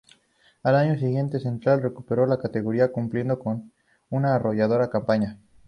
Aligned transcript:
Al 0.63 0.77
año 0.77 0.97
siguiente 0.97 1.39
Central 1.39 1.83
recuperó 1.83 2.25
la 2.25 2.39
categoría, 2.39 2.91
cumpliendo 2.91 3.39
una 4.09 4.33
arrolladora 4.33 4.89
campaña. 4.89 5.37